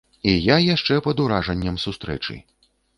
[0.29, 2.45] І я яшчэ пад уражаннем сустрэчы.